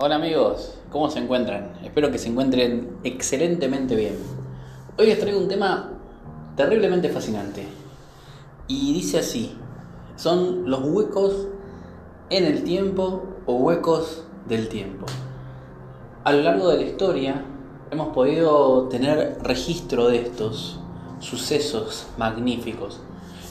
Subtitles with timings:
[0.00, 1.72] Hola amigos, ¿cómo se encuentran?
[1.82, 4.16] Espero que se encuentren excelentemente bien.
[4.96, 5.90] Hoy les traigo un tema
[6.54, 7.66] terriblemente fascinante.
[8.68, 9.56] Y dice así,
[10.14, 11.48] son los huecos
[12.30, 15.04] en el tiempo o huecos del tiempo.
[16.22, 17.44] A lo largo de la historia
[17.90, 20.78] hemos podido tener registro de estos
[21.18, 23.00] sucesos magníficos,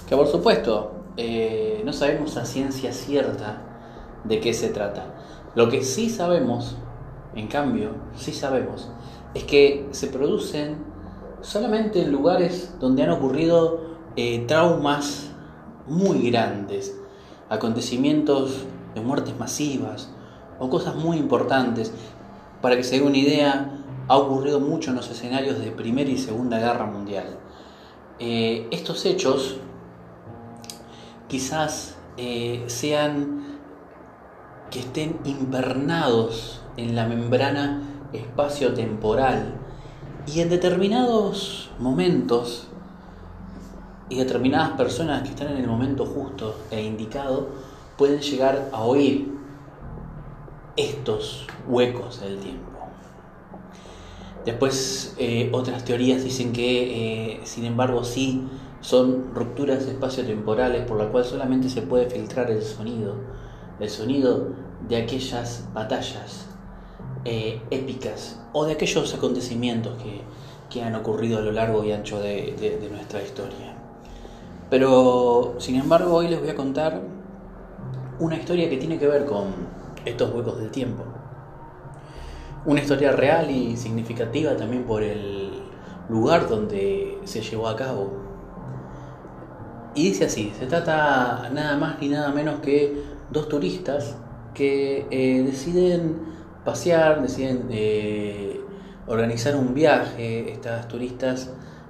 [0.07, 3.63] que por supuesto eh, no sabemos a ciencia cierta
[4.23, 5.13] de qué se trata.
[5.55, 6.77] Lo que sí sabemos,
[7.35, 8.89] en cambio, sí sabemos,
[9.33, 10.77] es que se producen
[11.41, 13.81] solamente en lugares donde han ocurrido
[14.15, 15.31] eh, traumas
[15.87, 16.95] muy grandes,
[17.49, 18.65] acontecimientos
[18.95, 20.09] de muertes masivas
[20.59, 21.93] o cosas muy importantes.
[22.61, 26.17] Para que se dé una idea, ha ocurrido mucho en los escenarios de Primera y
[26.17, 27.37] Segunda Guerra Mundial.
[28.19, 29.57] Eh, estos hechos
[31.27, 33.46] quizás eh, sean
[34.71, 37.81] que estén invernados en la membrana
[38.13, 39.53] espacio-temporal
[40.27, 42.67] y en determinados momentos
[44.09, 47.49] y determinadas personas que están en el momento justo e indicado
[47.97, 49.33] pueden llegar a oír
[50.77, 52.71] estos huecos del tiempo.
[54.45, 58.47] Después eh, otras teorías dicen que, eh, sin embargo, sí
[58.79, 63.15] son rupturas espacio-temporales por la cual solamente se puede filtrar el sonido,
[63.79, 64.49] el sonido
[64.87, 66.47] de aquellas batallas
[67.25, 70.21] eh, épicas o de aquellos acontecimientos que,
[70.81, 73.73] han ocurrido a lo largo y ancho de, nuestra historia.
[74.69, 77.01] Pero, sin embargo, hoy les voy a contar
[78.19, 79.47] una historia que tiene que ver con
[80.05, 81.03] estos huecos del tiempo.
[82.67, 85.51] Una historia real y significativa también por el
[86.09, 88.26] lugar donde se llevó a cabo.
[89.97, 94.15] Y dice así, se trata nada más ni nada menos que dos turistas
[94.53, 96.19] que eh, deciden
[96.63, 98.61] pasear, deciden eh,
[99.07, 101.49] organizar un viaje, estas turistas,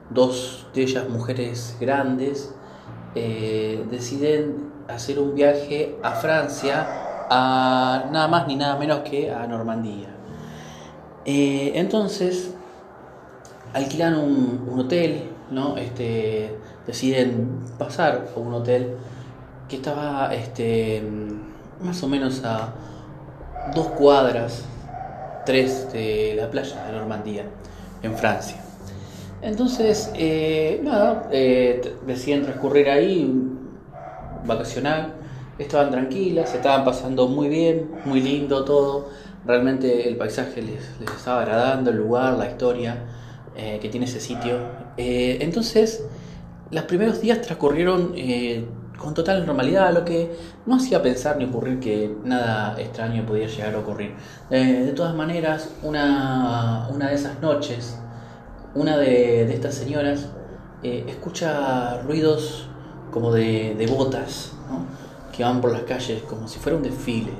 [0.10, 2.56] dos de ellas mujeres grandes,
[3.14, 6.88] eh, deciden hacer un viaje a Francia,
[7.30, 10.16] a nada más ni nada menos que a Normandía.
[11.26, 12.56] Entonces,
[13.74, 15.78] alquilan un, hotel, ¿no?
[15.78, 16.52] Este,
[16.86, 18.96] deciden pasar a un hotel
[19.68, 21.04] que estaba este,
[21.82, 22.74] más o menos a
[23.74, 24.64] dos cuadras,
[25.46, 27.44] tres de la playa de Normandía,
[28.04, 28.58] en Francia.
[29.42, 33.32] Entonces, eh, nada, eh, deciden transcurrir ahí,
[34.46, 35.14] vacacional,
[35.60, 39.10] estaban tranquilas, se estaban pasando muy bien, muy lindo todo,
[39.46, 42.98] realmente el paisaje les, les estaba agradando, el lugar, la historia
[43.58, 44.60] eh, que tiene ese sitio.
[44.98, 46.04] entonces,
[46.72, 48.14] los primeros días transcurrieron
[48.98, 50.36] con total normalidad, lo que
[50.66, 54.14] no hacía pensar ni ocurrir que nada extraño podía llegar a ocurrir.
[54.50, 57.98] Eh, de todas maneras, una, una, de esas noches,
[58.76, 60.28] una de, estas señoras
[60.84, 62.68] eh, escucha ruidos
[63.12, 64.54] como de, de botas
[65.36, 67.32] que van por las calles como si fuera un desfile.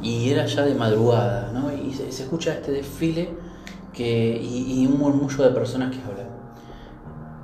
[0.00, 1.72] Y era ya de madrugada, ¿no?
[1.72, 3.30] y se, escucha este desfile
[3.92, 6.28] que, y, y un murmullo de personas que hablan.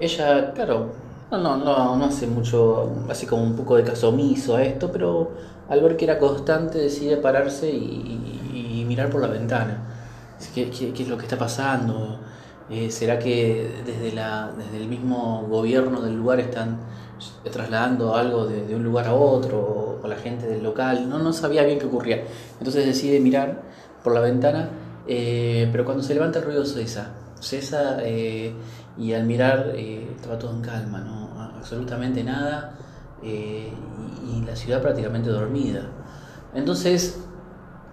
[0.00, 0.92] Ella, claro,
[1.30, 4.90] no, no, no, no hace mucho, así como un poco de caso omiso a esto,
[4.90, 5.32] pero
[5.68, 9.82] al ver que era constante decide pararse y, mirar por la ventana.
[10.54, 12.18] ¿Qué, ¿Qué, es lo que está pasando?
[12.70, 16.78] Eh, ¿Será que desde, la, desde el mismo gobierno del lugar están
[17.52, 21.06] trasladando algo de, un lugar a otro o, la gente del local?
[21.10, 22.24] No, no sabía bien qué ocurría.
[22.58, 23.60] Entonces decide mirar
[24.02, 24.70] por la ventana,
[25.08, 27.14] eh, pero cuando se levanta el ruido cesa.
[27.40, 28.52] Cesa eh,
[28.96, 31.18] y al mirar estaba todo en calma, ¿no?
[31.58, 32.78] absolutamente nada
[33.22, 33.72] eh,
[34.26, 35.82] y, la ciudad prácticamente dormida.
[36.54, 37.20] Entonces,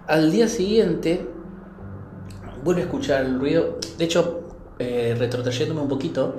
[0.06, 1.28] al día siguiente,
[2.64, 3.78] vuelve a escuchar el ruido.
[3.98, 4.48] De hecho,
[4.78, 6.36] eh, retrotrayéndome un poquito,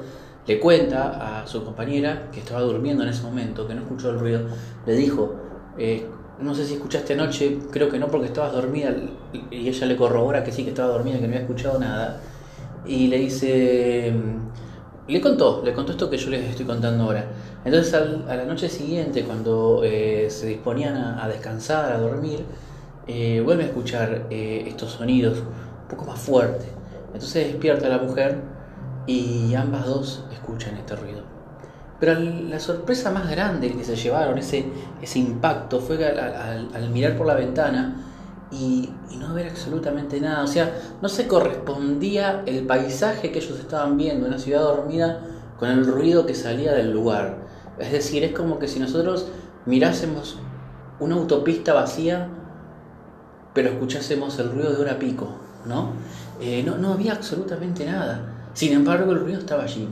[0.47, 4.19] le cuenta a su compañera que estaba durmiendo en ese momento, que no escuchó el
[4.19, 4.47] ruido.
[4.88, 5.35] Le dijo,
[5.77, 6.09] eh,
[6.39, 8.95] no sé si escuchaste anoche, creo que no porque estabas dormida.
[9.51, 12.22] Y ella le corrobora que sí, que estaba dormida, que no había escuchado nada.
[12.86, 14.13] Y le dice
[15.07, 17.25] le contó, le contó esto que yo les estoy contando ahora.
[17.63, 22.44] Entonces a la noche siguiente, cuando eh, se disponían a, descansar, a dormir,
[23.07, 26.68] eh, vuelve a escuchar eh, estos sonidos un poco más fuertes.
[27.13, 28.42] Entonces despierta la mujer
[29.06, 31.37] y ambas dos escuchan este ruido.
[31.99, 34.65] Pero la sorpresa más grande que se llevaron, ese,
[35.01, 38.03] ese impacto, fue al mirar por la ventana,
[38.51, 40.44] y, no ver absolutamente nada.
[40.44, 45.21] O sea, no se correspondía el paisaje que ellos estaban viendo, una ciudad dormida,
[45.59, 47.38] con el ruido que salía del lugar.
[47.79, 49.27] Es decir, es como que si nosotros
[49.65, 50.38] mirásemos
[51.00, 52.29] una autopista vacía
[53.57, 55.29] pero escuchásemos el ruido de hora pico,
[55.65, 55.93] ¿no?
[56.39, 58.51] Eh, no, no había absolutamente nada.
[58.53, 59.89] Sin embargo, el ruido estaba allí.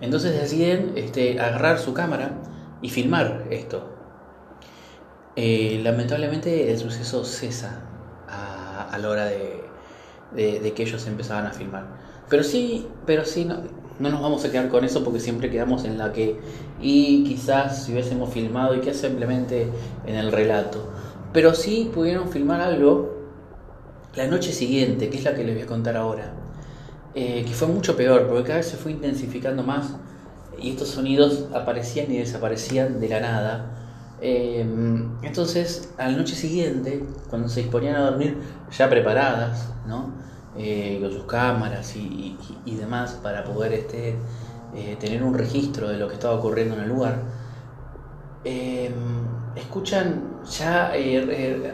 [0.00, 2.32] Entonces deciden este, agarrar su cámara
[2.82, 3.88] y filmar esto.
[5.36, 7.80] Eh, lamentablemente el suceso cesa
[8.28, 11.86] a, la hora de, que ellos empezaban a filmar.
[12.28, 13.58] Pero sí, pero sí, no,
[13.98, 16.38] no, nos vamos a quedar con eso porque siempre quedamos en la que,
[16.80, 19.68] y quizás si hubiésemos filmado y que simplemente
[20.06, 20.90] en el relato.
[21.32, 23.20] Pero sí pudieron filmar algo
[24.14, 26.39] la noche siguiente, que es la que les voy a contar ahora.
[27.14, 29.94] Eh, que fue mucho peor, porque cada vez se fue intensificando más
[30.60, 33.66] y estos sonidos aparecían y desaparecían de la nada.
[34.20, 34.64] Eh,
[35.22, 38.36] entonces, a la noche siguiente, cuando se disponían a dormir
[38.76, 40.12] ya preparadas, ¿no?
[40.56, 42.36] Eh, con sus cámaras y,
[42.78, 44.16] demás para poder este,
[44.98, 47.22] tener un registro de lo que estaba ocurriendo en el lugar,
[49.56, 50.92] escuchan ya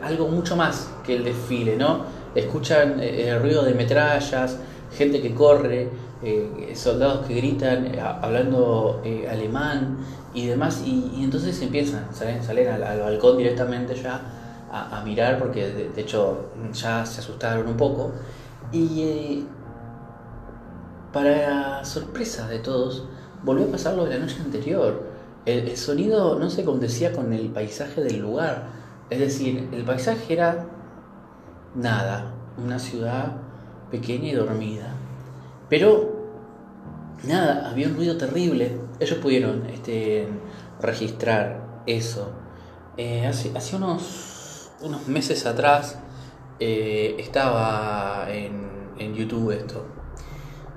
[0.02, 2.04] algo mucho más que el desfile, ¿no?
[2.34, 4.58] Escuchan el ruido de metrallas,
[4.92, 5.90] gente que corre,
[6.22, 9.98] eh, soldados que gritan eh, hablando eh, alemán
[10.32, 14.20] y demás, y, entonces empiezan, salen, salen al, balcón directamente ya
[14.70, 18.12] a, mirar, porque de, hecho ya se asustaron un poco,
[18.72, 19.46] y
[21.12, 23.04] para sorpresa de todos,
[23.42, 25.02] volvió a pasar lo de la noche anterior.
[25.46, 28.66] El, el sonido no se condecía con el paisaje del lugar,
[29.08, 30.66] es decir, el paisaje era
[31.74, 33.45] nada, una ciudad
[33.90, 34.94] pequeña y dormida.
[35.68, 36.16] Pero,
[37.24, 38.78] nada, había un ruido terrible.
[39.00, 40.28] Ellos pudieron este,
[40.80, 42.32] registrar eso.
[42.96, 45.98] Eh, hace, unos, unos meses atrás
[46.58, 48.66] eh, estaba en,
[49.14, 49.84] YouTube esto.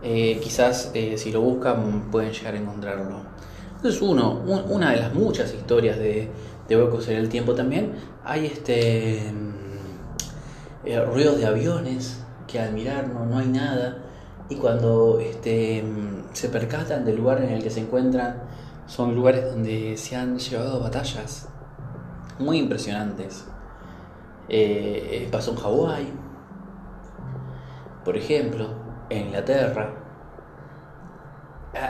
[0.04, 3.22] Eh, quizás si lo buscan pueden llegar a encontrarlo.
[3.76, 6.30] Entonces uno, una de las muchas historias de,
[6.68, 7.94] de huecos en el tiempo también,
[8.26, 9.34] hay este
[11.14, 12.20] ruidos de aviones,
[12.50, 13.98] que al mirar no, no hay nada
[14.50, 15.84] y cuando este,
[16.34, 18.42] se percatan del lugar en el que se encuentran
[18.88, 21.48] son lugares donde se han llevado batallas
[22.40, 23.46] muy impresionantes.
[24.48, 26.14] Eh, pasó en Hawái,
[28.04, 28.70] por ejemplo,
[29.12, 29.94] en Inglaterra.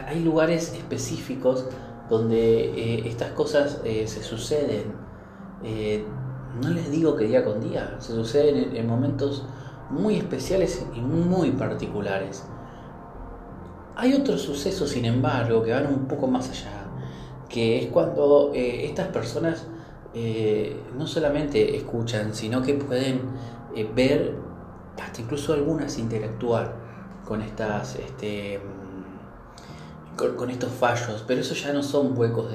[0.08, 1.66] Hay lugares específicos
[2.10, 4.94] donde eh, estas cosas eh, se suceden.
[6.62, 9.46] no les digo que día con día, se suceden en momentos
[9.90, 12.44] muy especiales y muy particulares.
[13.96, 16.86] Hay otros sucesos, sin embargo, que van un poco más allá,
[17.50, 19.68] que es cuando eh, estas personas
[20.14, 23.22] eh, no solamente escuchan, sino que pueden
[23.76, 24.36] eh, ver,
[25.02, 26.74] hasta incluso algunas interactuar
[27.26, 28.60] con estas este,
[30.16, 32.52] con, estos fallos, pero eso ya no son huecos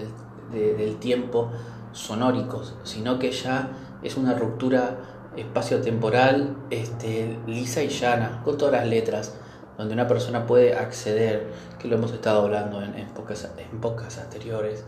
[0.53, 1.51] del tiempo
[1.93, 3.71] sonóricos, sino que ya
[4.03, 9.35] es una ruptura espacio-temporal este, lisa y llana, con todas las letras,
[9.79, 13.81] donde una persona puede acceder, que lo hemos estado hablando en, en, pocas, en
[14.23, 14.85] anteriores.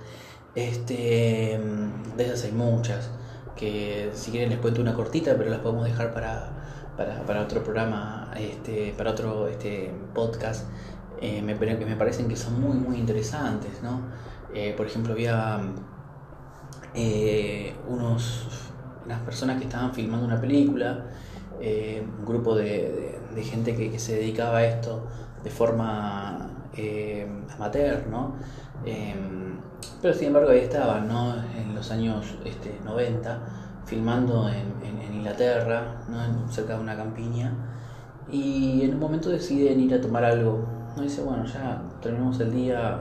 [0.55, 1.61] Este,
[2.17, 3.11] de esas hay muchas,
[3.57, 6.51] que si quieren les cuento una cortita, pero las podemos dejar para,
[7.27, 10.67] para, otro programa, este, para otro este, podcast.
[11.21, 13.83] Eh, me, que me parecen que son muy, muy interesantes.
[13.83, 14.03] ¿no?
[14.55, 15.61] Eh, por ejemplo, había
[16.95, 18.47] eh, unos
[19.09, 21.05] las personas que estaban filmando una película,
[21.61, 25.07] eh, un grupo de, gente que, se dedicaba a esto
[25.45, 28.35] de forma eh, amateur, ¿no?
[28.85, 29.57] Em,
[30.01, 31.35] pero sin embargo ahí estaban, ¿no?
[31.57, 33.41] En los años este, 90,
[33.85, 34.77] filmando en,
[35.13, 35.97] Inglaterra,
[36.51, 37.53] cerca de una campiña,
[38.31, 40.65] y en un momento deciden ir a tomar algo.
[40.97, 41.03] ¿no?
[41.03, 43.01] Dice, bueno, ya terminamos el día,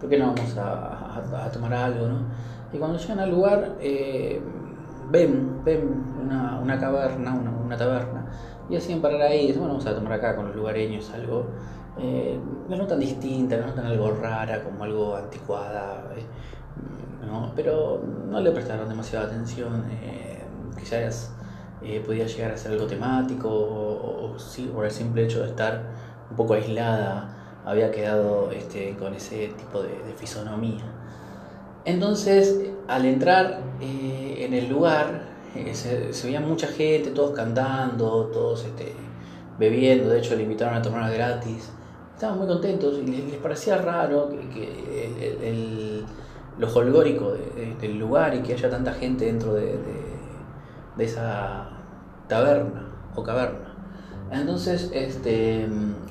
[0.00, 2.08] ¿por qué no vamos a, tomar algo?
[2.08, 2.20] ¿no?
[2.72, 4.40] Y cuando llegan al lugar, eh,
[5.10, 8.26] ven, ven una, una caverna, una, taberna,
[8.68, 11.46] y hacían parar ahí, bueno, vamos a tomar acá con los lugareños algo.
[11.98, 16.24] Eh, la notan distinta, la notan algo rara, como algo anticuada, eh,
[17.26, 17.52] ¿no?
[17.54, 20.42] pero no le prestaron demasiada atención, eh,
[20.78, 21.32] quizás
[21.82, 25.82] eh, podía llegar a ser algo temático, o, sí, por el simple hecho de estar
[26.30, 30.84] un poco aislada, había quedado este, con ese tipo de, de fisonomía.
[31.84, 35.22] Entonces, al entrar eh, en el lugar,
[35.54, 38.92] eh, se, veía mucha gente, todos cantando, todos este,
[39.58, 41.70] bebiendo, de hecho le invitaron a tomar gratis.
[42.14, 46.04] Estaban muy contentos y les, parecía raro que, el,
[46.58, 47.32] lo holgórico
[47.80, 49.76] del lugar y que haya tanta gente dentro de,
[50.98, 51.68] esa
[52.28, 53.74] taberna o caverna.
[54.30, 55.66] Entonces, este,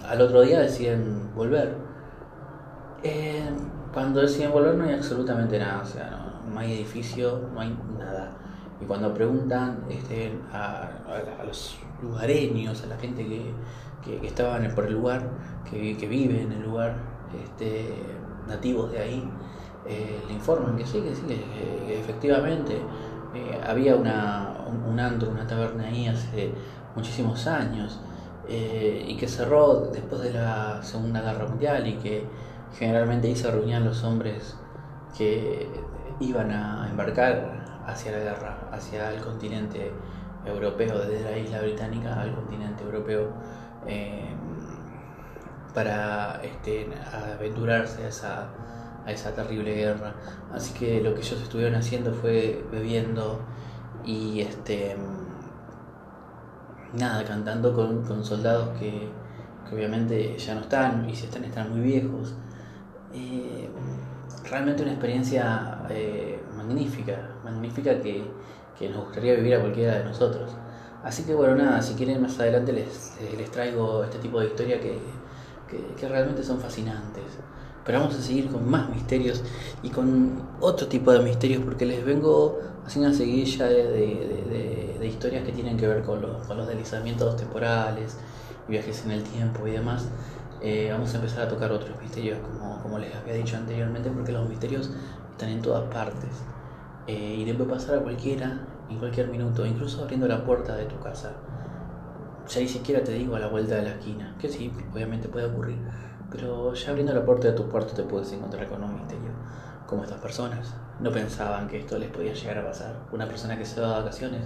[0.05, 1.75] al otro día deciden volver.
[3.03, 3.49] Eh,
[3.93, 8.31] cuando deciden volver no hay absolutamente nada, o sea, no, hay edificio, no hay nada.
[8.79, 10.89] Y cuando preguntan este, a,
[11.45, 13.53] los lugareños, a la gente que,
[14.19, 15.29] que, estaban por el lugar,
[15.69, 16.95] que, que vive en el lugar,
[17.43, 17.93] este,
[18.47, 19.29] nativos de ahí,
[19.85, 22.77] eh, le informan que sí, que sí, que, efectivamente
[23.33, 24.57] eh, había una,
[24.87, 26.51] un, antro, una taberna ahí hace
[26.95, 27.99] muchísimos años
[28.47, 32.25] eh, y que cerró después de la Segunda Guerra Mundial y que
[32.73, 34.57] generalmente ahí se reunían los hombres
[35.17, 35.69] que
[36.19, 39.91] iban a embarcar hacia la guerra, hacia el continente
[40.45, 43.29] europeo, desde la isla británica al continente europeo,
[45.73, 46.87] para este,
[47.37, 48.49] aventurarse a esa
[49.05, 50.13] a esa terrible guerra.
[50.53, 53.39] Así que lo que ellos estuvieron haciendo fue bebiendo
[54.05, 54.97] y este
[56.93, 59.09] nada, cantando con, soldados que,
[59.71, 62.33] obviamente ya no están y si están están muy viejos.
[63.13, 63.69] Eh,
[64.49, 68.23] realmente una experiencia eh, magnífica, magnífica que,
[68.89, 70.51] nos gustaría vivir a cualquiera de nosotros.
[71.03, 74.79] Así que bueno, nada, si quieren más adelante les, les traigo este tipo de historia
[74.79, 74.97] que,
[75.97, 77.23] que realmente son fascinantes.
[77.85, 79.43] Pero vamos a seguir con más misterios
[79.81, 85.43] y con otro tipo de misterios porque les vengo haciendo una seguidilla de, de, historias
[85.43, 88.17] que tienen que ver con los, con los, deslizamientos temporales,
[88.67, 90.05] viajes en el tiempo y demás.
[90.61, 94.31] Eh, vamos a empezar a tocar otros misterios como, como les había dicho anteriormente porque
[94.31, 94.91] los misterios
[95.31, 96.29] están en todas partes
[97.07, 100.85] eh, y le puede pasar a cualquiera en cualquier minuto, incluso abriendo la puerta de
[100.85, 101.31] tu casa.
[102.47, 105.45] Ya ni siquiera te digo a la vuelta de la esquina, que sí, obviamente puede
[105.45, 105.77] ocurrir
[106.31, 109.31] pero ya abriendo la puerta de tu cuarto te puedes encontrar con un misterio.
[109.85, 110.73] Como estas personas.
[111.01, 112.95] No pensaban que esto les podía llegar a pasar.
[113.11, 114.41] Una persona que se va de vacaciones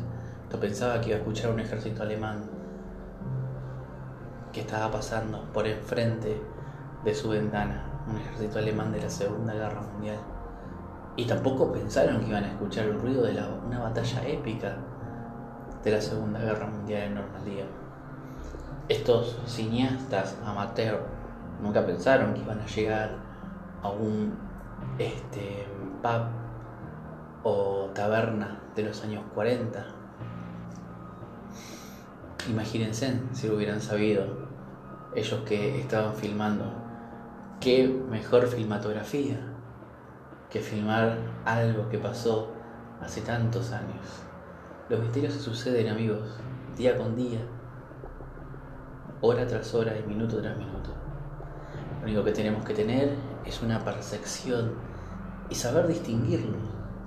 [0.52, 2.44] no pensaba que iba a escuchar un ejército alemán
[4.56, 6.42] que estaba pasando por enfrente
[7.04, 7.84] de su ventana.
[8.08, 10.18] Un ejército alemán de la Segunda Guerra Mundial.
[11.18, 14.78] Y tampoco pensaron que iban a escuchar el ruido de una batalla épica
[15.84, 17.66] de la Segunda Guerra Mundial en Normandía.
[18.88, 21.02] Estos cineastas amateurs
[21.62, 23.12] nunca pensaron que iban a llegar
[23.84, 24.38] a un
[24.98, 25.68] este,
[26.02, 26.28] pub
[27.44, 29.86] o taberna de los años 40.
[32.50, 34.28] Imagínense si lo hubieran sabido,
[35.16, 36.66] ellos que estaban filmando,
[37.60, 39.40] qué mejor filmatografía
[40.52, 42.52] que filmar algo que pasó
[43.02, 44.22] hace tantos años.
[44.90, 46.22] Los misterios se suceden, amigos,
[46.78, 47.40] día con día,
[49.22, 50.92] hora tras hora y minuto tras minuto.
[52.00, 54.74] Lo único que tenemos que tener es una percepción
[55.50, 56.62] y saber distinguirlos,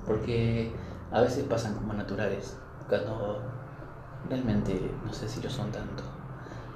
[0.05, 0.73] porque
[1.13, 3.58] a veces pasan como naturales, cuando
[4.29, 6.03] realmente no sé si lo son tanto.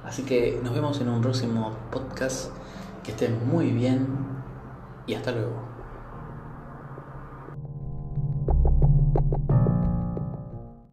[0.03, 2.51] Así que nos vemos en un próximo podcast,
[3.03, 4.07] que estén muy bien
[5.07, 5.72] y hasta luego.